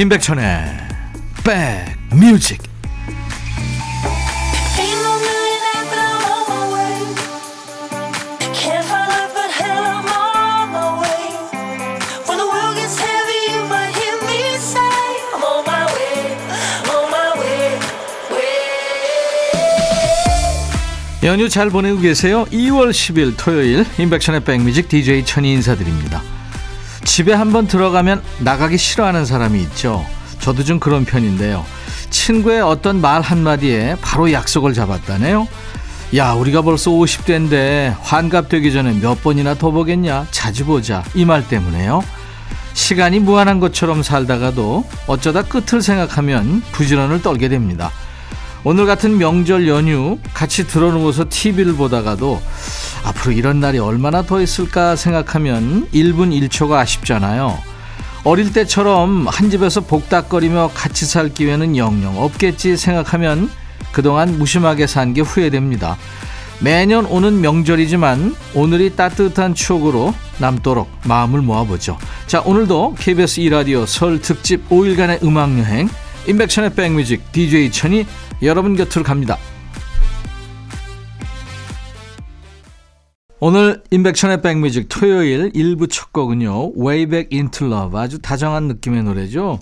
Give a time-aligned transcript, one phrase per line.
[0.00, 0.64] 임백천의
[1.44, 2.62] 백뮤직
[21.22, 22.46] 연휴 잘 보내고 계세요?
[22.46, 26.22] 2월 10일 토요일 임백천의 백뮤직 DJ 천이 인사드립니다.
[27.04, 30.04] 집에 한번 들어가면 나가기 싫어하는 사람이 있죠.
[30.40, 31.64] 저도 좀 그런 편인데요.
[32.10, 35.46] 친구의 어떤 말 한마디에 바로 약속을 잡았다네요.
[36.16, 40.26] 야, 우리가 벌써 50대인데 환갑 되기 전에 몇 번이나 더 보겠냐?
[40.30, 41.04] 자주 보자.
[41.14, 42.02] 이 말 때문에요.
[42.74, 47.90] 시간이 무한한 것처럼 살다가도 어쩌다 끝을 생각하면 부지런을 떨게 됩니다.
[48.62, 52.42] 오늘 같은 명절 연휴 같이 들어누워서 TV를 보다가도
[53.04, 57.58] 앞으로 이런 날이 얼마나 더 있을까 생각하면 1분 1초가 아쉽잖아요.
[58.24, 63.50] 어릴 때처럼 한 집에서 복닥거리며 같이 살 기회는 영영 없겠지 생각하면
[63.92, 65.96] 그동안 무심하게 산 게 후회됩니다.
[66.62, 71.96] 매년 오는 명절이지만 오늘이 따뜻한 추억으로 남도록 마음을 모아보죠.
[72.26, 75.88] 자, 오늘도 KBS 2라디오 설 특집 5일간의 음악여행
[76.26, 78.04] 인백션의 백뮤직 DJ 천이
[78.42, 79.36] 여러분 곁으로 갑니다.
[83.42, 86.72] 오늘 인백션의 백뮤직 토요일 1부 첫 곡은요.
[86.76, 89.58] Way Back Into Love 아주 다정한 느낌의 노래죠.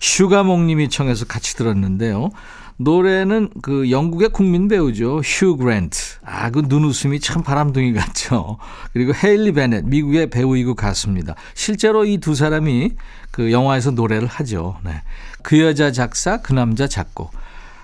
[0.00, 2.30] 슈가몽님이 청해서 같이 들었는데요.
[2.76, 5.20] 노래는 그 영국의 국민 배우죠.
[5.20, 5.98] 휴 그랜트.
[6.24, 8.58] 아, 그 눈웃음이 참 바람둥이 같죠.
[8.92, 11.34] 그리고 헤일리 베넷, 미국의 배우이고 가수입니다.
[11.54, 12.92] 실제로 이 두 사람이
[13.30, 14.76] 그 영화에서 노래를 하죠.
[14.84, 15.02] 네.
[15.42, 17.30] 그 여자 작사, 그 남자 작곡.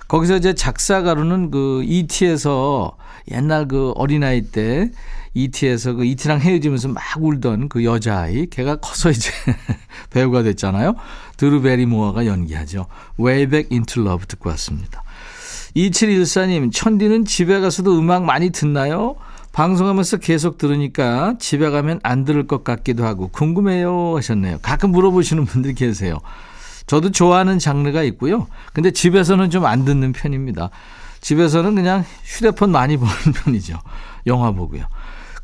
[0.08, 2.96] 거기서 이제 작사가로는 그 ET에서
[3.30, 4.90] 옛날 그 어린아이 때
[5.34, 9.30] 이티에서 그 이티랑 헤어지면서 막 울던 그 여자아이, 걔가 커서 이제
[10.10, 10.94] 배우가 됐잖아요.
[11.36, 12.86] 드루 베리모어가 연기하죠.
[13.20, 15.04] Way Back Into Love 듣고 왔습니다.
[15.76, 19.16] 2714님, 천디는 집에 가서도 음악 많이 듣나요?
[19.52, 24.58] 방송하면서 계속 들으니까 집에 가면 안 들을 것 같기도 하고 궁금해요 하셨네요.
[24.62, 26.18] 가끔 물어보시는 분들이 계세요.
[26.88, 28.48] 저도 좋아하는 장르가 있고요.
[28.72, 30.70] 근데 집에서는 좀 안 듣는 편입니다.
[31.20, 33.12] 집에서는 그냥 휴대폰 많이 보는
[33.44, 33.78] 편이죠.
[34.26, 34.84] 영화 보고요.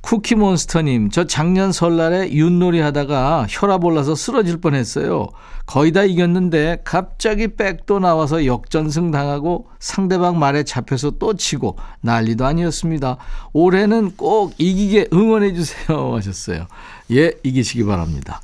[0.00, 5.28] 쿠키몬스터님, 저 작년 설날에 윷놀이 하다가 혈압 올라서 쓰러질 뻔 했어요.
[5.65, 13.16] 거의 다 이겼는데 갑자기 백도 나와서 역전승 당하고 상대방 말에 잡혀서 또 치고 난리도 아니었습니다.
[13.55, 16.15] 올해는 꼭 이기게 응원해주세요.
[16.16, 16.66] 하셨어요.
[17.12, 18.43] 예, 이기시기 바랍니다.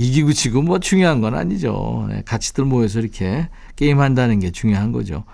[0.00, 2.06] 이기고 지고 뭐 중요한 건 아니죠.
[2.08, 5.24] 네, 같이들 모여서 이렇게 게임한다는 게 중요한 거죠.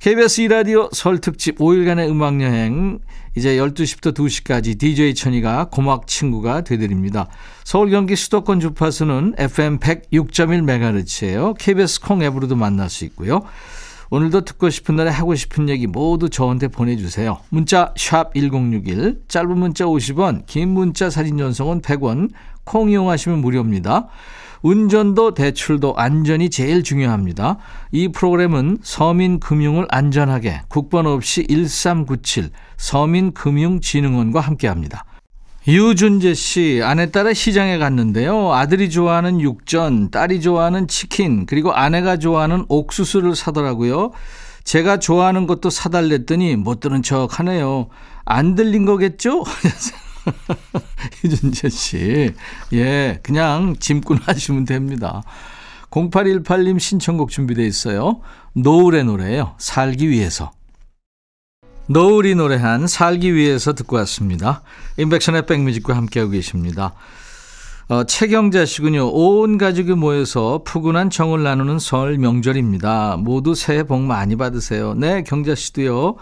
[0.00, 3.00] KBS 2라디오 설 특집 5일간의 음악여행
[3.36, 7.28] 이제 12시부터 2시까지 DJ 천이가 고막 친구가 되드립니다.
[7.64, 11.58] 서울 경기 수도권 주파수는 FM 106.1MHz예요.
[11.58, 13.42] KBS 콩 앱으로도 만날 수 있고요.
[14.10, 17.40] 오늘도 듣고 싶은 노래 하고 싶은 얘기 모두 저한테 보내주세요.
[17.50, 22.30] 문자 1061, 짧은 문자 50원, 긴 문자 사진 전송은 100원,
[22.68, 24.08] 콩 이용하시면 무료입니다.
[24.60, 27.56] 운전도 대출도 안전이 제일 중요합니다.
[27.92, 35.04] 이 프로그램은 서민금융을 안전하게 국번 없이 1397 서민금융진흥원과 함께합니다.
[35.66, 38.52] 유준재 씨, 아내 딸의 시장에 갔는데요.
[38.52, 44.12] 아들이 좋아하는 육전, 딸이 좋아하는 치킨, 그리고 아내가 좋아하는 옥수수를 사더라고요.
[44.64, 47.88] 제가 좋아하는 것도 사달랬더니 못 들은 척 하네요.
[48.24, 49.44] 안 들린 거겠죠?
[51.24, 52.34] 유준재 씨.
[52.72, 55.22] 예, 그냥 짐꾼 하시면 됩니다.
[55.90, 58.20] 0818님 신청곡 준비되어 있어요.
[58.54, 59.54] 노을의 노래예요.
[59.58, 60.50] 살기 위해서.
[61.86, 64.62] 노을이 노래한 살기 위해서 듣고 왔습니다.
[64.98, 66.92] 인백션의 백뮤직과 함께하고 계십니다.
[67.88, 69.08] 어, 최경자 씨군요.
[69.08, 73.16] 온 가족이 모여서 푸근한 정을 나누는 설 명절입니다.
[73.16, 74.92] 모두 새해 복 많이 받으세요.
[74.92, 76.16] 네, 경자 씨도요.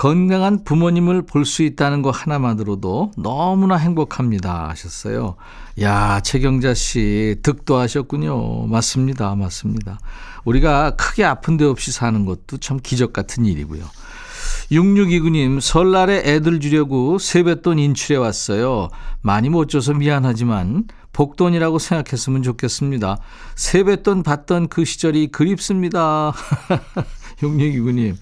[0.00, 4.70] 건강한 부모님을 볼 수 있다는 거 하나만으로도 너무나 행복합니다.
[4.70, 5.36] 하셨어요.
[5.82, 8.66] 야, 최경자 씨, 득도 하셨군요.
[8.66, 9.34] 맞습니다.
[9.34, 9.98] 맞습니다.
[10.46, 13.84] 우리가 크게 아픈 데 없이 사는 것도 참 기적 같은 일이고요.
[14.72, 18.88] 6629님, 설날에 애들 주려고 세뱃돈 인출해 왔어요.
[19.20, 23.18] 많이 못 줘서 미안하지만 복돈이라고 생각했으면 좋겠습니다.
[23.54, 26.32] 세뱃돈 받던 그 시절이 그립습니다.
[27.42, 28.16] 6629님,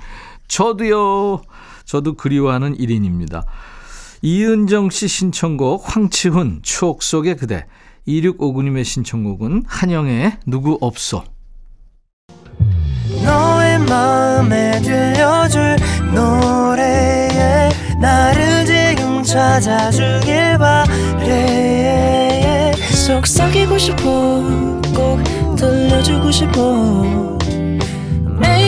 [0.48, 1.42] 저도요.
[1.84, 3.44] 저도 그리워하는 1인입니다.
[4.22, 7.66] 이은정 씨 신청곡 황치훈 추억 속의 그대
[8.08, 11.24] 2659님의 신청곡은 한영의 누구 없어
[13.24, 15.76] 너의 마음에 들려줄
[16.12, 17.68] 노래에
[18.00, 22.18] 나를 지금 찾아주길 바래
[23.06, 24.02] 속삭이고 싶어
[24.94, 25.22] 꼭
[25.56, 27.38] 들려주고 싶어
[28.40, 28.67] 매우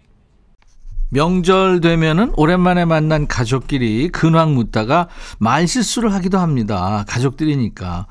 [1.13, 5.09] 명절 되면은 오랜만에 만난 가족끼리 근황 묻다가
[5.39, 7.03] 말실수를 하기도 합니다.
[7.07, 8.07] 가족들이니까.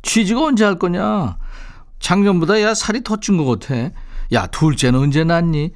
[0.00, 1.36] 취직은 언제 할 거냐?
[2.00, 3.90] 작년보다 야 살이 더 찐 것 같아.
[4.32, 5.72] 야 둘째는 언제 낳니?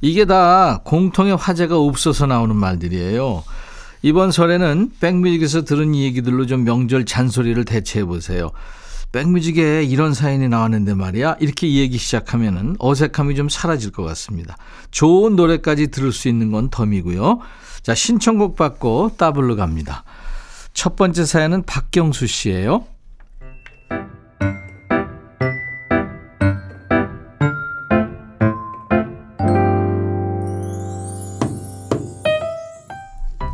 [0.00, 3.44] 이게 다 공통의 화제가 없어서 나오는 말들이에요.
[4.02, 8.50] 이번 설에는 백뮤직에서 들은 얘기들로 좀 명절 잔소리를 대체해 보세요.
[9.12, 11.36] 백뮤직에 이런 사연이 나왔는데 말이야.
[11.40, 14.56] 이렇게 얘기 시작하면은 어색함이 좀 사라질 것 같습니다.
[14.90, 17.38] 좋은 노래까지 들을 수 있는 건 덤이고요.
[17.82, 20.04] 자, 신청곡 받고 따블로 갑니다.
[20.74, 22.84] 첫 번째 사연은 박경수 씨예요.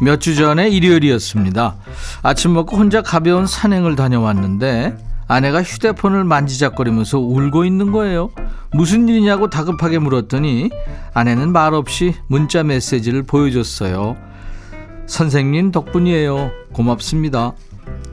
[0.00, 1.76] 몇 주 전에 일요일이었습니다.
[2.24, 4.96] 아침 먹고 혼자 가벼운 산행을 다녀왔는데
[5.32, 8.30] 아내가 휴대폰을 만지작거리면서 울고 있는 거예요.
[8.72, 10.68] 무슨 일이냐고 다급하게 물었더니
[11.14, 14.14] 아내는 말없이 문자 메시지를 보여줬어요.
[15.06, 16.50] 선생님 덕분이에요.
[16.72, 17.52] 고맙습니다.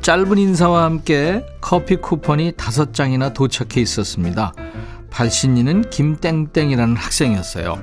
[0.01, 4.53] 짧은 인사와 함께 커피 쿠폰이 다섯 장이나 도착해 있었습니다.
[5.09, 7.79] 발신인은 김땡땡이라는 학생이었어요.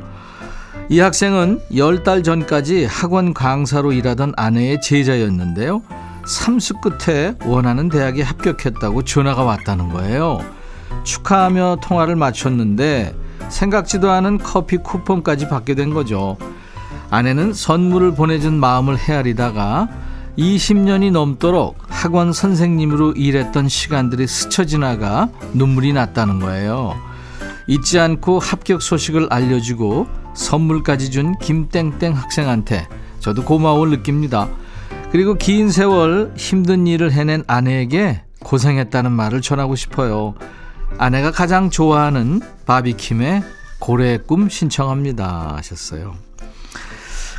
[0.89, 5.83] 이 학생은 열 달 전까지 학원 강사로 일하던 아내의 제자였는데요.
[6.27, 10.41] 삼수 끝에 원하는 대학에 합격했다고 전화가 왔다는 거예요.
[11.05, 13.15] 축하하며 통화를 마쳤는데
[13.49, 16.37] 생각지도 않은 커피 쿠폰까지 받게 된 거죠.
[17.11, 19.89] 아내는 선물을 보내준 마음을 헤아리다가
[20.37, 26.95] 20년이 넘도록 학원 선생님으로 일했던 시간들이 스쳐 지나가 눈물이 났다는 거예요.
[27.69, 32.87] 잊지 않고 합격 소식을 알려주고 선물까지 준 김땡땡 학생한테
[33.21, 34.49] 저도 고마움을 느낍니다.
[35.11, 40.35] 그리고 긴 세월 힘든 일을 해낸 아내에게 고생했다는 말을 전하고 싶어요.
[40.99, 43.43] 아내가 가장 좋아하는 바비킴의
[43.79, 46.15] 고래의 꿈 신청합니다 하셨어요.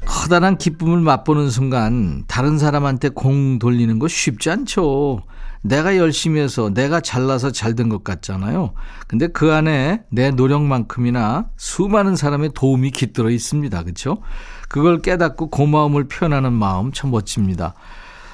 [0.05, 5.21] 커다란 기쁨을 맛보는 순간 다른 사람한테 공 돌리는 거 쉽지 않죠.
[5.61, 8.73] 내가 열심히 해서 내가 잘나서 잘 된 것 같잖아요.
[9.07, 13.83] 근데 그 안에 내 노력만큼이나 수많은 사람의 도움이 깃들어 있습니다.
[13.83, 14.19] 그렇죠?
[14.67, 17.73] 그걸 깨닫고 고마움을 표현하는 마음 참 멋집니다.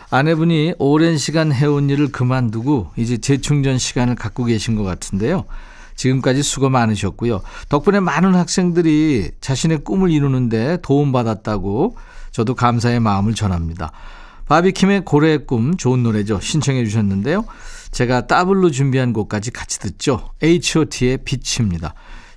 [0.10, 5.46] 아내분이 오랜 시간 해온 일을 그만두고 이제 재충전 시간을 갖고 계신 것 같은데요.
[5.96, 7.42] 지금까지 수고 많으셨고요.
[7.70, 11.98] 덕분에 많은 학생들이 자신의 꿈을 이루는데 도움받았다고
[12.32, 13.92] 저도 감사의 마음을 전합니다.
[14.48, 16.40] 바비킴의 고래의 꿈 좋은 노래죠.
[16.40, 17.46] 신청해 주셨는데요.
[17.92, 20.32] 제가 따블로 준비한 곡까지 같이 듣죠.
[20.42, 21.94] H.O.T의 빛입니다.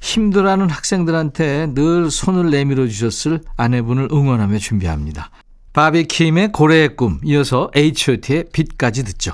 [0.07, 5.31] 힘들어하는 학생들한테 늘 손을 내밀어 주셨을 아내분을 응원하며 준비합니다.
[5.73, 9.33] 바비킴의 고래의 꿈 이어서 H.O.T의 빛까지 듣죠.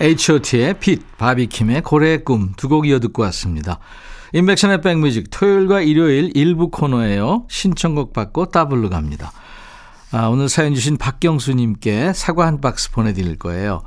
[0.00, 3.78] H.O.T의 빛, 바비킴의 고래의 꿈 두 곡 이어 듣고 왔습니다.
[4.32, 7.46] 인백션의 백뮤직 토요일과 일요일 일부 코너예요.
[7.48, 9.32] 신청곡 받고 따블로 갑니다.
[10.12, 13.82] 아, 오늘 사연 주신 박경수님께 사과 한 박스 보내드릴 거예요.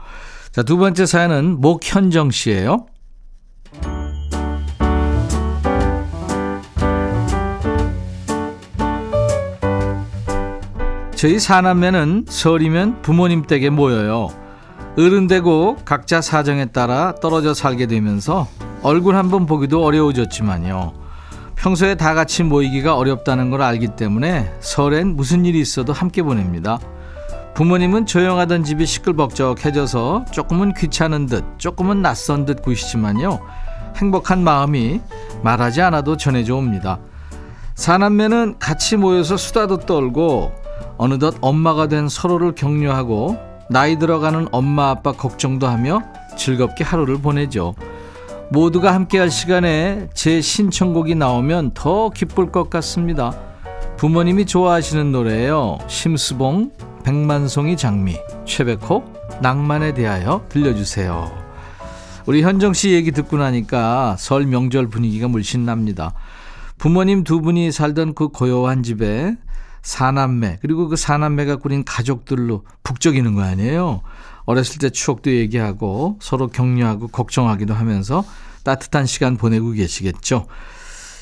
[0.54, 2.86] 자, 두 번째 사연은 목현정 씨예요.
[11.24, 14.27] 저희 사남매는 설이면 부모님 댁에 모여요.
[14.98, 18.50] 어른 되고 각자 사정에 따라 떨어져 살게 되면서
[18.82, 20.92] 얼굴 한번 보기도 어려워졌지만요.
[21.56, 26.77] 평소에 다 같이 모이기가 어렵다는 걸 알기 때문에 설엔 무슨 일이 있어도 함께 보냅니다.
[27.53, 33.39] 부모님은 조용하던 집이 시끌벅적해져서 조금은 귀찮은 듯 조금은 낯선 듯 구시지만요.
[33.96, 35.00] 행복한 마음이
[35.42, 37.00] 말하지 않아도 전해져 옵니다.
[37.75, 40.62] 사남매는 같이 모여서 수다도 떨고
[40.98, 43.38] 어느덧 엄마가 된 서로를 격려하고
[43.70, 46.02] 나이 들어가는 엄마 아빠 걱정도 하며
[46.38, 47.76] 즐겁게 하루를 보내죠.
[48.50, 53.34] 모두가 함께할 시간에 제 신청곡이 나오면 더 기쁠 것 같습니다.
[53.98, 55.80] 부모님이 좋아하시는 노래예요.
[55.88, 56.72] 심수봉,
[57.04, 59.04] 백만송이 장미, 최백호,
[59.42, 61.32] 낭만에 대하여 들려주세요.
[62.26, 66.14] 우리 현정 씨 얘기 듣고 나니까 설 명절 분위기가 물씬 납니다.
[66.78, 69.36] 부모님 두 분이 살던 그 고요한 집에
[69.84, 74.02] 사남매 그리고 그 사남매가 꾸린 가족들로 북적이는 거 아니에요.
[74.46, 78.25] 어렸을 때 추억도 얘기하고 서로 격려하고 걱정하기도 하면서
[78.63, 80.48] 따뜻한 시간 보내고 계시겠죠.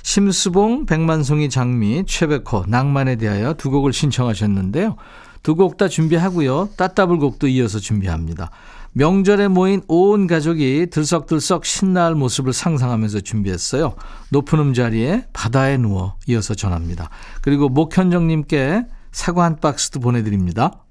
[0.03, 4.95] 심수봉, 백만송이 장미, 최백호, 낭만에 대하여 두 곡을 신청하셨는데요.
[5.43, 6.69] 두 곡 다 준비하고요.
[6.77, 8.51] 따따블 곡도 이어서 준비합니다.
[8.93, 13.95] 명절에 모인 온 가족이 들썩들썩 신나할 모습을 상상하면서 준비했어요.
[14.29, 17.09] 높은 음자리에 바다에 누워 이어서 전합니다.
[17.41, 20.83] 그리고 목현정님께 사과 한 박스도 보내드립니다.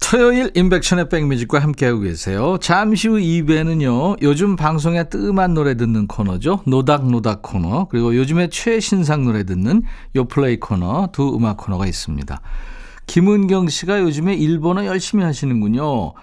[0.00, 2.58] 토요일 인백션의 백뮤직과 함께하고 계세요.
[2.60, 4.20] 잠시 후 2부에는요.
[4.22, 6.62] 요즘 방송에 뜸한 노래 듣는 코너죠.
[6.66, 9.82] 노닥노닥 코너 그리고 요즘에 최신상 노래 듣는
[10.16, 12.40] 요플레이 코너 두 음악 코너가 있습니다.
[13.06, 16.14] 김은경 씨가 요즘에 일본어 열심히 하시는군요.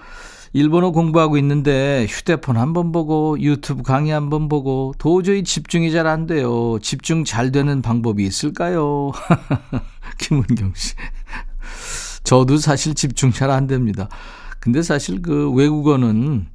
[0.58, 6.08] 일본어 공부하고 있는데 휴대폰 한 번 보고 유튜브 강의 한 번 보고 도저히 집중이 잘
[6.08, 6.80] 안 돼요.
[6.82, 9.12] 집중 잘 되는 방법이 있을까요?
[10.18, 10.96] 김은경 씨.
[12.24, 14.10] 저도 사실 집중 잘 안 됩니다.
[14.60, 16.48] 근데 사실 그 외국어는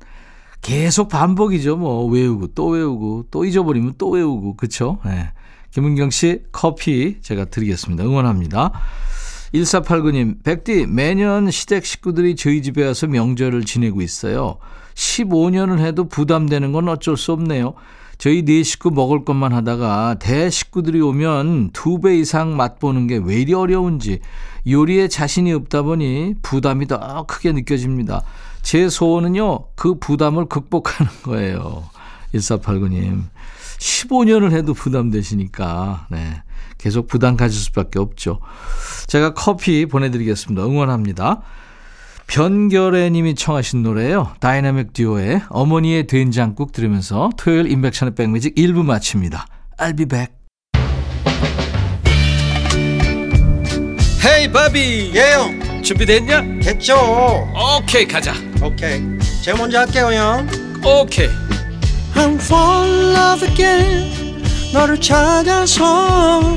[0.60, 1.76] 계속 반복이죠.
[1.76, 4.98] 뭐 외우고 또 외우고 또 잊어버리면 또 외우고 그쵸?
[5.04, 5.30] 네.
[5.70, 8.04] 김은경 씨 커피 제가 드리겠습니다.
[8.04, 8.72] 응원합니다.
[9.54, 14.58] 1489님, 백디, 매년 시댁 식구들이 저희 집에 와서 명절을 지내고 있어요.
[14.94, 17.74] 15년을 해도 부담되는 건 어쩔 수 없네요.
[18.18, 23.40] 저희 네 식구 먹을 것만 하다가 대 식구들이 오면 두 배 이상 맛보는 게 왜
[23.40, 24.20] 이리 어려운지
[24.66, 28.22] 요리에 자신이 없다 보니 부담이 더 크게 느껴집니다.
[28.62, 31.84] 제 소원은요, 그 부담을 극복하는 거예요.
[32.34, 33.24] 1489님.
[33.78, 36.42] 15년을 해도 부담되시니까, 네.
[36.78, 38.38] 계속 부담 가질 수밖에 없죠.
[39.12, 40.64] 제가 커피 보내드리겠습니다.
[40.64, 41.42] 응원합니다.
[42.28, 44.32] 변결애 님이 청하신 노래예요.
[44.40, 49.44] 다이나믹 듀오의 어머니의 된장국 들으면서 토요일 임백천의 백뮤직 1부 마칩니다.
[49.76, 50.32] I'll be back.
[54.24, 56.60] 헤이 바비 예영 준비됐냐?
[56.62, 56.94] 됐죠
[57.76, 59.02] 오케이 가자 오케이
[59.42, 60.48] 제가 먼저 할게요 형
[60.86, 61.28] 오케이
[62.14, 64.42] I'm fall in love again
[64.72, 66.56] 너를 찾아서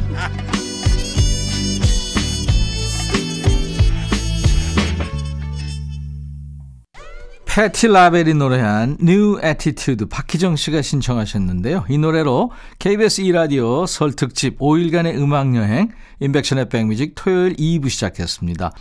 [7.53, 11.83] 패티 라벨이 노래한 New Attitude 박희정 씨가 신청하셨는데요.
[11.89, 15.89] 이 노래로 KBS 2라디오 설 특집 5일간의 음악여행
[16.21, 18.71] 인백션의 백뮤직 토요일 2부 시작했습니다.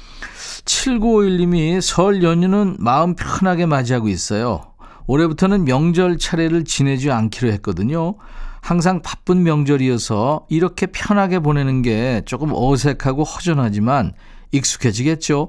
[0.66, 4.62] 7951님이 설 연휴는 마음 편하게 맞이하고 있어요.
[5.08, 8.14] 올해부터는 명절 차례를 지내지 않기로 했거든요.
[8.60, 14.12] 항상 바쁜 명절이어서 이렇게 편하게 보내는 게 조금 어색하고 허전하지만
[14.52, 15.48] 익숙해지겠죠.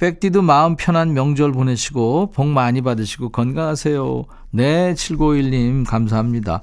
[0.00, 4.24] 백디도 마음 편한 명절 보내시고 복 많이 받으시고 건강하세요.
[4.52, 6.62] 네, 7951님 감사합니다.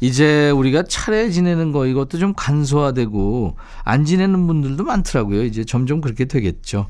[0.00, 5.42] 이제 우리가 차례 지내는 거 이것도 좀 간소화되고 안 지내는 분들도 많더라고요.
[5.42, 6.86] 이제 점점 그렇게 되겠죠.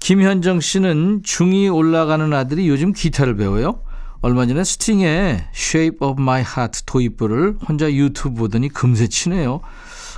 [0.00, 3.82] 김현정 씨는 중2 올라가는 아들이 요즘 기타를 배워요.
[4.20, 9.60] 얼마 전에 스팅의 Shape of My Heart 도입부를 혼자 유튜브 보더니 금세 치네요.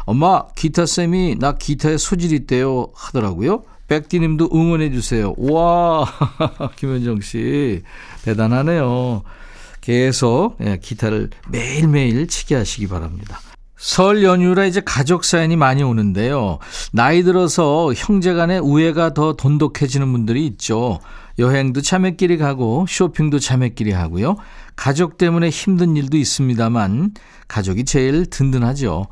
[0.06, 3.64] 엄마, 기타 쌤이 나 기타에 소질 있대요 하더라고요.
[3.90, 5.34] 백디님도 응원해 주세요.
[5.36, 6.06] 와,
[6.76, 7.82] 김현정 씨
[8.22, 9.24] 대단하네요.
[9.80, 13.40] 계속 예, 기타를 매일매일 치게 하시기 바랍니다.
[13.76, 16.60] 설 연휴라 이제 가족 사연이 많이 오는데요.
[16.92, 21.00] 나이 들어서 형제 간의 우애가 더 돈독해지는 분들이 있죠.
[21.40, 24.36] 여행도 자매끼리 가고 쇼핑도 자매끼리 하고요.
[24.76, 27.14] 가족 때문에 힘든 일도 있습니다만
[27.48, 29.06] 가족이 제일 든든하죠.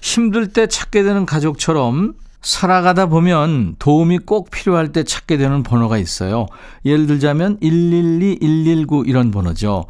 [0.00, 6.46] 힘들 때 찾게 되는 가족처럼 살아가다 보면 도움이 꼭 필요할 때 찾게 되는 번호가 있어요.
[6.84, 9.86] 예를 들자면 112, 119 이런 번호죠.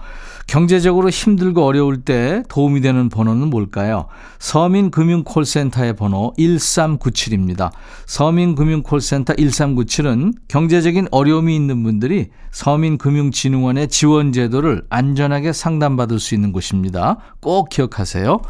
[0.46, 4.06] 경제적으로 힘들고 어려울 때 도움이 되는 번호는 뭘까요?
[4.38, 7.70] 서민금융콜센터의 번호 1397입니다.
[8.06, 17.18] 서민금융콜센터 1397은 경제적인 어려움이 있는 분들이 서민금융진흥원의 지원제도를 안전하게 상담받을 수 있는 곳입니다.
[17.40, 18.42] 꼭 기억하세요.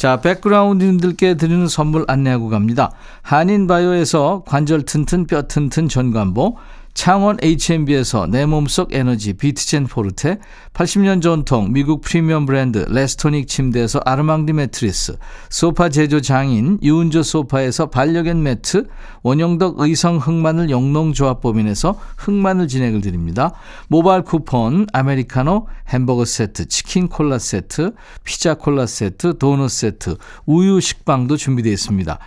[0.00, 2.90] 자, 백그라운드님들께 드리는 선물 안내하고 갑니다.
[3.20, 6.56] 한인바이오에서 관절 튼튼 뼈 튼튼 전관보,
[6.94, 10.38] 창원 H&B에서 내 몸속 에너지 비트젠 포르테,
[10.74, 15.16] 80년 전통 미국 프리미엄 브랜드 레스토닉 침대에서 아르망디 매트리스,
[15.48, 18.86] 소파 제조 장인 유운조 소파에서 반려견 매트,
[19.22, 23.52] 원형덕 의성 흑마늘 영농조합법인에서 흑마늘 진액을 드립니다.
[23.88, 27.92] 모바일 쿠폰, 아메리카노, 햄버거 세트, 치킨 콜라 세트,
[28.24, 30.16] 피자 콜라 세트, 도넛 세트,
[30.46, 32.18] 우유 식빵도 준비되어 있습니다.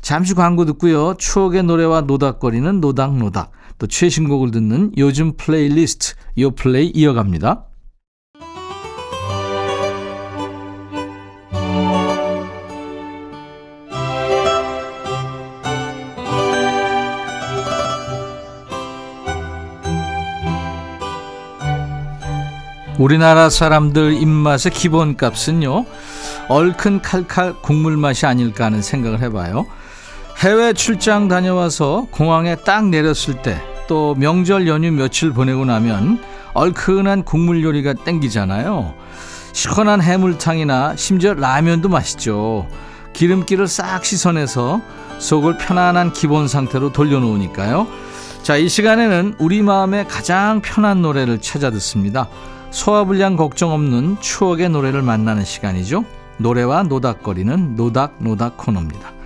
[0.00, 1.14] 잠시 광고 듣고요.
[1.14, 3.52] 추억의 노래와 노닥거리는 노닥노닥.
[3.78, 7.64] 또 최신곡을 듣는 요즘 플레이리스트 요플레이 이어갑니다.
[22.98, 25.84] 우리나라 사람들 입맛의 기본값은요
[26.48, 29.66] 얼큰 칼칼 국물 맛이 아닐까 하는 생각을 해봐요
[30.38, 36.22] 해외 출장 다녀와서 공항에 딱 내렸을 때 또 명절 연휴 며칠 보내고 나면
[36.54, 38.94] 얼큰한 국물 요리가 땡기잖아요.
[39.52, 42.68] 시원한 해물탕이나 심지어 라면도 맛있죠.
[43.14, 44.80] 기름기를 싹 씻어내서
[45.18, 47.88] 속을 편안한 기본 상태로 돌려놓으니까요.
[48.42, 52.28] 자, 이 시간에는 우리 마음에 가장 편한 노래를 찾아 듣습니다.
[52.70, 56.04] 소화불량 걱정 없는 추억의 노래를 만나는 시간이죠.
[56.36, 59.17] 노래와 노닥거리는 노닥노닥 코너입니다.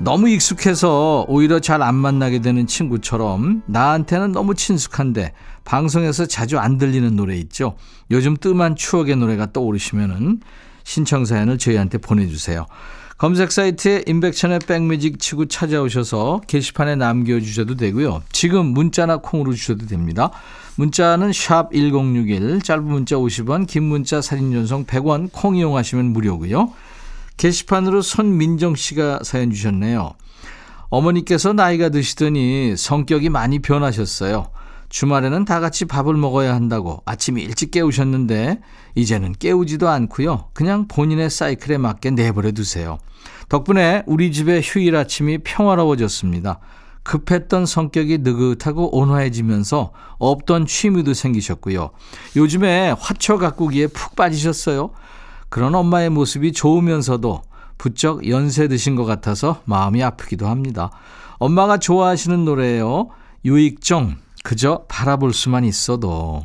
[0.00, 5.32] 너무 익숙해서 오히려 잘 안 만나게 되는 친구처럼 나한테는 너무 친숙한데
[5.64, 7.74] 방송에서 자주 안 들리는 노래 있죠.
[8.10, 10.40] 요즘 뜸한 추억의 노래가 떠오르시면은
[10.84, 12.66] 신청 사연을 저희한테 보내주세요.
[13.18, 18.22] 검색 사이트에 인백천의 백뮤직 치고 찾아오셔서 게시판에 남겨주셔도 되고요.
[18.30, 20.30] 지금 문자나 콩으로 주셔도 됩니다.
[20.76, 26.72] 문자는 샵 1061, 짧은 문자 50원, 긴 문자 사진 전송 100원, 콩 이용하시면 무료고요.
[27.38, 30.12] 게시판으로 손민정 씨가 사연 주셨네요.
[30.90, 34.50] 어머니께서 나이가 드시더니 성격이 많이 변하셨어요.
[34.88, 38.60] 주말에는 다 같이 밥을 먹어야 한다고 아침 일찍 깨우셨는데
[38.94, 40.48] 이제는 깨우지도 않고요.
[40.54, 42.98] 그냥 본인의 사이클에 맞게 내버려 두세요.
[43.48, 46.60] 덕분에 우리 집의 휴일 아침이 평화로워졌습니다.
[47.02, 51.90] 급했던 성격이 느긋하고 온화해지면서 없던 취미도 생기셨고요.
[52.36, 54.90] 요즘에 화초 가꾸기에 푹 빠지셨어요.
[55.48, 57.42] 그런 엄마의 모습이 좋으면서도
[57.78, 60.90] 부쩍 연세 드신 것 같아서 마음이 아프기도 합니다.
[61.38, 63.08] 엄마가 좋아하시는 노래예요.
[63.44, 66.44] 유익정, 그저 바라볼 수만 있어도.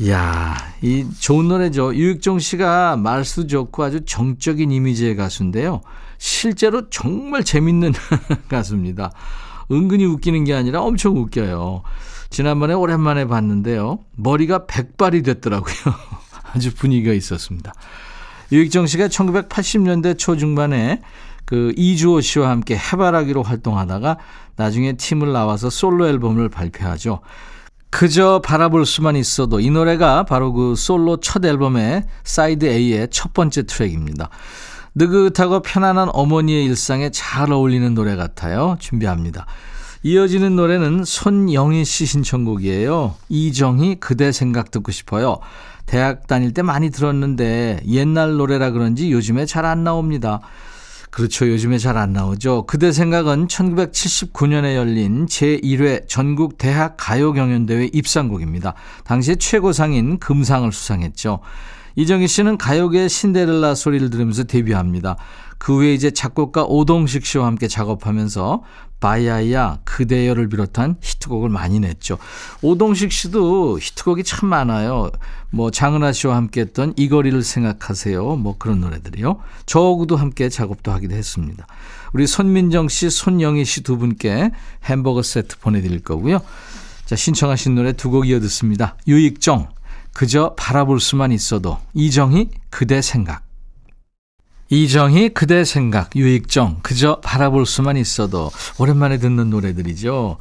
[0.00, 1.94] 이야, 이 좋은 노래죠.
[1.94, 5.82] 유익정 씨가 말수 좋고 아주 정적인 이미지의 가수인데요.
[6.18, 7.92] 실제로 정말 재밌는
[8.48, 9.12] 가수입니다.
[9.70, 11.82] 은근히 웃기는 게 아니라 엄청 웃겨요.
[12.30, 13.98] 지난번에 오랜만에 봤는데요.
[14.16, 15.74] 머리가 백발이 됐더라고요.
[16.54, 17.72] 아주 분위기가 있었습니다.
[18.52, 21.00] 유익종 씨가 1980년대 초중반에
[21.44, 24.18] 그 이주호 씨와 함께 해바라기로 활동하다가
[24.56, 27.20] 나중에 팀을 나와서 솔로 앨범을 발표하죠.
[27.90, 33.64] 그저 바라볼 수만 있어도 이 노래가 바로 그 솔로 첫 앨범의 side A의 첫 번째
[33.64, 34.30] 트랙입니다.
[34.94, 38.76] 느긋하고 편안한 어머니의 일상에 잘 어울리는 노래 같아요.
[38.80, 39.46] 준비합니다.
[40.04, 43.14] 이어지는 노래는 손영희 씨 신청곡이에요.
[43.28, 45.38] 이정희 그대 생각 듣고 싶어요.
[45.92, 50.40] 대학 다닐 때 많이 들었는데 옛날 노래라 그런지 요즘에 잘 안 나옵니다.
[51.10, 51.46] 그렇죠.
[51.46, 52.64] 요즘에 잘 안 나오죠.
[52.64, 58.72] 그대 생각은 1979년에 열린 제1회 전국 대학 가요 경연대회 입상곡입니다.
[59.04, 61.40] 당시에 최고상인 금상을 수상했죠.
[61.96, 65.16] 이정희 씨는 가요계 신데렐라 소리를 들으면서 데뷔합니다.
[65.58, 68.62] 그 후에 이제 작곡가 오동식 씨와 함께 작업하면서
[68.98, 72.18] 바야야 그대여를 비롯한 히트곡을 많이 냈죠.
[72.62, 75.10] 오동식 씨도 히트곡이 참 많아요.
[75.50, 78.36] 뭐 장은하 씨와 함께 했던 이 거리를 생각하세요.
[78.36, 79.40] 뭐 그런 노래들이요.
[79.66, 81.66] 저하고도 함께 작업도 하기도 했습니다.
[82.12, 84.50] 우리 손민정 씨, 손영희 씨 두 분께
[84.84, 86.40] 햄버거 세트 보내드릴 거고요.
[87.04, 88.96] 자 신청하신 노래 두 곡 이어 듣습니다.
[89.06, 89.68] 유익정
[90.12, 93.42] 그저 바라볼 수만 있어도 이정희 그대 생각
[94.68, 100.38] 이정희 그대 생각 유익정 그저 바라볼 수만 있어도 오랜만에 듣는 노래들이죠.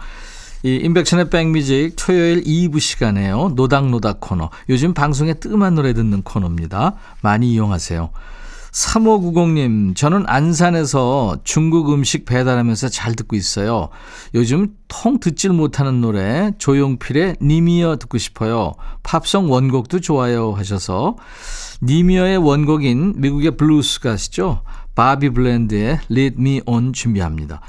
[0.63, 3.53] 이 인백션의 백뮤직 토요일 2부 시간에요.
[3.55, 4.49] 노닥노닥 코너.
[4.69, 6.93] 요즘 방송에 뜸한 노래 듣는 코너입니다.
[7.21, 8.09] 많이 이용하세요.
[8.71, 13.89] 3590님, 저는 안산에서 중국 음식 배달하면서 잘 듣고 있어요.
[14.33, 18.73] 요즘 통 듣질 못하는 노래, 조용필의 니미어 듣고 싶어요.
[19.03, 21.17] 팝송 원곡도 좋아요 하셔서,
[21.83, 24.61] 니미어의 원곡인 미국의 블루스 가수죠.
[24.95, 27.61] 바비 블랜드의 Lead Me On 준비합니다.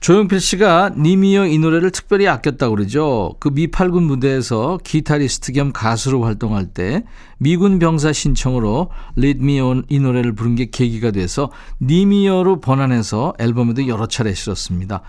[0.00, 3.34] 조용필 씨가 니미어 이 노래를 특별히 아꼈다고 그러죠.
[3.40, 7.04] 그 미팔군 무대에서 기타리스트 겸 가수로 활동할 때
[7.38, 11.50] 미군 병사 신청으로 Lead Me On 이 노래를 부른 게 계기가 돼서
[11.82, 15.02] 니미어로 번안해서 앨범에도 여러 차례 실었습니다.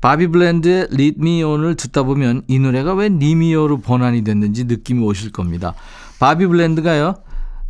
[0.00, 5.32] 바비 블랜드의 Lead Me On을 듣다 보면 이 노래가 왜 니미어로 번안이 됐는지 느낌이 오실
[5.32, 5.74] 겁니다.
[6.18, 7.16] 바비 블랜드가요.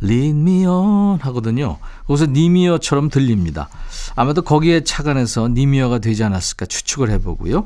[0.03, 1.77] On 하거든요.
[2.05, 3.69] 거기서 니미어처럼 들립니다.
[4.15, 7.65] 아마도 거기에 착안해서 니미어가 되지 않았을까 추측을 해보고요.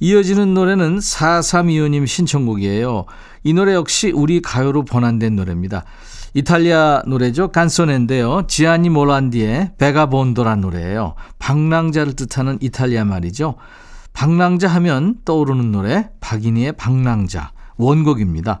[0.00, 3.04] 이어지는 노래는 4325님 신청곡이에요.
[3.44, 5.84] 이 노래 역시 우리 가요로 번안된 노래입니다.
[6.32, 7.48] 이탈리아 노래죠.
[7.48, 8.46] 간소네인데요.
[8.46, 11.14] 지아니 몰란디의 베가본도란 노래예요.
[11.38, 13.56] 방랑자를 뜻하는 이탈리아 말이죠.
[14.12, 18.60] 방랑자 하면 떠오르는 노래 박인희의 방랑자 원곡입니다.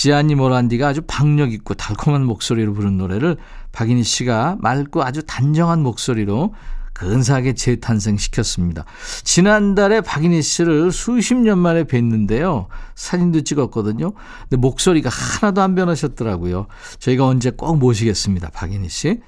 [0.00, 3.36] 지아니 모란디가 아주 박력 있고 달콤한 목소리로 부른 노래를
[3.72, 6.54] 박인희 씨가 맑고 아주 단정한 목소리로
[6.94, 8.86] 근사하게 재탄생시켰습니다.
[9.24, 12.68] 지난달에 박인희 씨를 수십 년 만에 뵀는데요.
[12.94, 14.14] 사진도 찍었거든요.
[14.48, 16.66] 근데 목소리가 하나도 안 변하셨더라고요.
[16.98, 18.48] 저희가 언제 꼭 모시겠습니다.
[18.54, 19.20] 박인희 씨.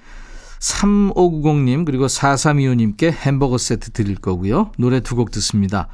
[0.59, 4.71] 3590님 그리고 4325님께 햄버거 세트 드릴 거고요.
[4.79, 5.89] 노래 두 곡 듣습니다.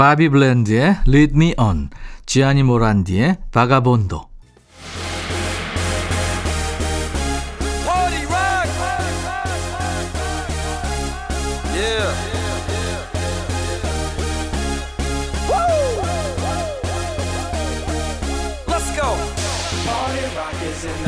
[0.00, 1.90] 바비 블렌드의 Lead Me On,
[2.24, 4.29] 지아니 모란디의 바가본도.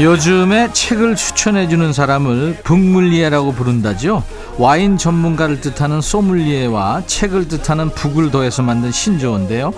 [0.02, 4.24] 요즘에 책을 추천해주는 사람을 북믈리에라고 부른다죠.
[4.58, 9.72] 와인 전문가를 뜻하는 소믈리에와 책을 뜻하는 book을 더해서 만든 신조어인데요.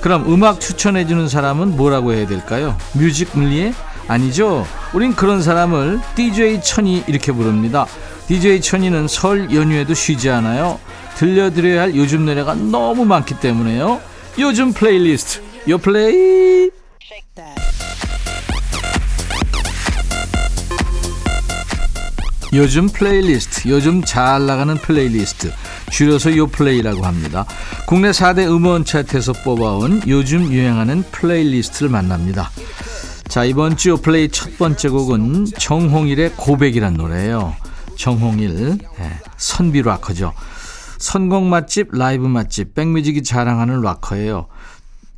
[0.00, 2.74] 그럼 음악 추천해주는 사람은 뭐라고 해야 될까요?
[2.94, 3.74] music믈리에?
[4.08, 4.66] 아니죠.
[4.94, 7.84] 우린 그런 사람을 DJ 천이 이렇게 부릅니다.
[8.28, 10.80] DJ 천이는 설 연휴에도 쉬지 않아요.
[11.16, 14.00] 들려드려야 할 요즘 노래가 너무 많기 때문에요.
[14.38, 16.75] 요즘 플레이리스트, 요플레이.
[22.52, 25.52] 요즘 플레이리스트, 요즘 잘 나가는 플레이리스트,
[25.90, 27.44] 줄여서 요플레이라고 합니다.
[27.86, 32.50] 국내 4대 음원 차트에서 뽑아온 요즘 유행하는 playlist를 만납니다.
[33.28, 37.56] 자, 이번 주 요플레이 첫 번째 곡은 정홍일의 고백이란 노래예요.
[37.96, 40.32] 정홍일, 네, 선비 락커죠.
[40.98, 44.46] 선곡 맛집, 라이브 맛집, 백뮤직이 자랑하는 락커예요.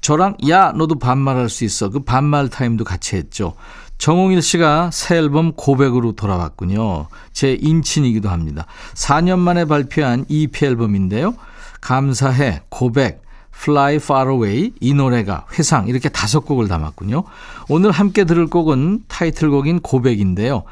[0.00, 3.54] 저랑 야 너도 반말할 수 있어 그 반말 타임도 같이 했죠.
[3.98, 7.08] 정홍일 씨가 새 앨범 고백으로 돌아왔군요.
[7.32, 8.66] 제 인친이기도 합니다.
[8.94, 11.34] 4년 만에 발표한 EP 앨범인데요.
[11.80, 13.22] 감사해, 고백,
[13.54, 17.24] Fly Far Away, 이 노래가 회상 이렇게 다섯 곡을 담았군요.
[17.68, 20.62] 오늘 함께 들을 곡은 타이틀곡인 고백인데요.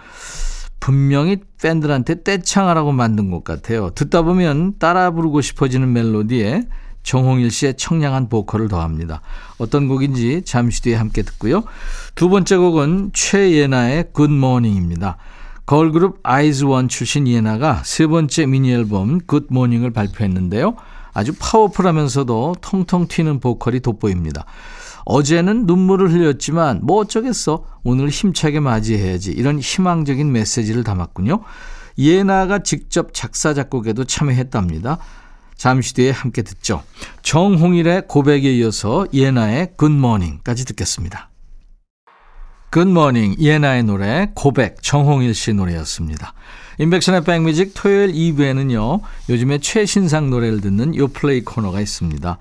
[0.78, 3.90] 분명히 팬들한테 떼창하라고 만든 것 같아요.
[3.90, 6.62] 듣다 보면 따라 부르고 싶어지는 멜로디에
[7.06, 9.22] 정홍일 씨의 청량한 보컬을 더합니다.
[9.58, 11.62] 어떤 곡인지 잠시 뒤에 함께 듣고요.
[12.16, 15.16] 두 번째 곡은 최예나의 Morning입니다.
[15.66, 20.74] 걸그룹 아이즈원 출신 예나가 세 번째 미니 앨범 Morning을 발표했는데요.
[21.14, 24.44] 아주 파워풀하면서도 통통 튀는 보컬이 돋보입니다.
[25.04, 27.64] 어제는 눈물을 흘렸지만 뭐 어쩌겠어.
[27.84, 29.30] 오늘 힘차게 맞이해야지.
[29.30, 31.38] 이런 희망적인 메시지를 담았군요.
[31.98, 34.98] 예나가 직접 작사 작곡에도 참여했답니다.
[35.56, 36.82] 잠시 뒤에 함께 듣죠.
[37.22, 41.30] 정홍일의 고백에 이어서 예나의 Good Morning까지 듣겠습니다.
[42.70, 46.34] Good Morning 예나의 노래 고백 정홍일 씨 노래였습니다.
[46.78, 49.00] 임백천의 백뮤직 토요일 2부에는요.
[49.30, 52.38] 요즘에 최신상 노래를 듣는 요플레이 코너가 있습니다.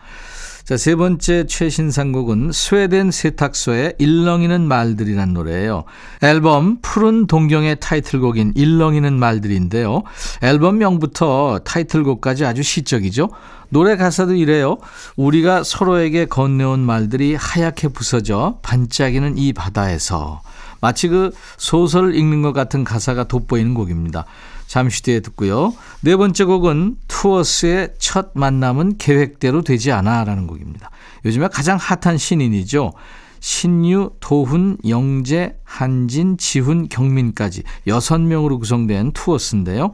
[0.66, 5.84] 자, 세 번째 최신상 곡은 스웨덴 세탁소의 일렁이는 말들이란 노래예요.
[6.24, 10.02] 앨범 푸른 동경의 타이틀곡인 일렁이는 말들인데요.
[10.42, 13.30] 앨범명부터 타이틀곡까지 아주 시적이죠.
[13.70, 14.78] 노래 가사도 이래요.
[15.18, 20.42] 우리가 서로에게 건네온 말들이 하얗게 부서져 반짝이는 이 바다에서
[20.82, 24.26] 마치 그 소설을 읽는 것 같은 가사가 돋보이는 곡입니다.
[24.66, 25.76] 잠시 뒤에 듣고요.
[26.02, 30.90] 네 번째 곡은 투어스의 첫 만남은 계획대로 되지 않아 라는 곡입니다.
[31.24, 32.92] 요즘에 가장 핫한 신인이죠.
[33.40, 39.94] 신유, 도훈, 영재, 한진, 지훈, 경민까지 6명으로 구성된 투어스인데요.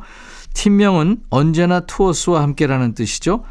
[0.55, 3.43] 팀명은 언제나 투어스와 함께라는 뜻이죠.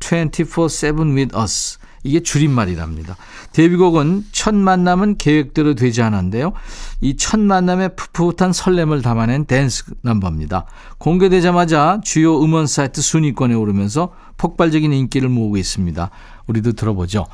[0.00, 1.78] 24-7 with us.
[2.04, 3.16] 이게 줄임말이랍니다.
[3.52, 6.52] 데뷔곡은 첫 만남은 계획대로 되지 않았는데요.
[7.00, 10.66] 이 첫 만남의 풋풋한 설렘을 담아낸 댄스 넘버입니다.
[10.98, 16.10] 공개되자마자 주요 음원 사이트 순위권에 오르면서 폭발적인 인기를 모으고 있습니다.
[16.46, 17.26] 우리도 들어보죠.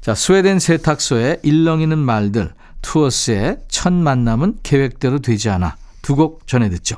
[0.00, 5.76] 자, 스웨덴 세탁소의 일렁이는 말들, 투어스의 첫 만남은 계획대로 되지 않아.
[6.02, 6.96] 두 곡 전해 듣죠.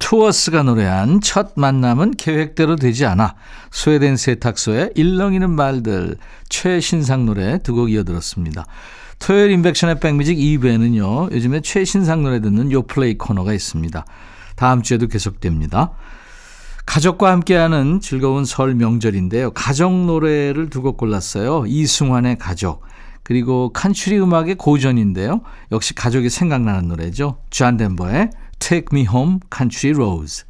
[0.00, 3.36] 투어스가 노래한 첫 만남은 계획대로 되지 않아.
[3.70, 6.16] 스웨덴 세탁소의 일렁이는 말들
[6.48, 8.66] 최신상 노래 두 곡 이어들었습니다.
[9.20, 11.30] 토요일 임백천의 백뮤직 2부에는요.
[11.32, 14.04] 요즘에 최신상 노래 듣는 요플레이 코너가 있습니다.
[14.56, 15.92] 다음 주에도 계속됩니다.
[16.86, 19.52] 가족과 함께하는 즐거운 설 명절인데요.
[19.52, 21.64] 가족 노래를 두 곡 골랐어요.
[21.66, 22.82] 이승환의 가족.
[23.22, 25.42] 그리고 컨트리 음악의 고전인데요.
[25.70, 27.36] 역시 가족이 생각나는 노래죠.
[27.50, 30.44] 존 덴버의 Take Me Home Country Roads.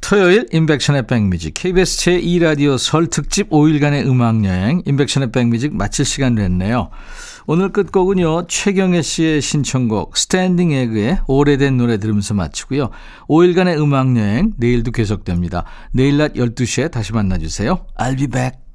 [0.00, 6.90] 토요일 임백천의 백뮤직 KBS 제2라디오 설 특집 5일간의 음악여행 임백천의 백뮤직 마칠 시간 됐네요.
[7.48, 8.46] 오늘 끝곡은요.
[8.46, 12.90] 최경애 씨의 신청곡 스탠딩 에그의 오래된 노래 들으면서 마치고요.
[13.28, 15.64] 5일간의 음악여행 내일도 계속됩니다.
[15.92, 17.86] 내일 낮 12시에 다시 만나주세요.
[17.98, 18.65] I'll be back.